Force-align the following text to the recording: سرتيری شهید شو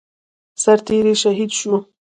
سرتيری 0.63 1.13
شهید 1.21 1.51
شو 1.59 1.73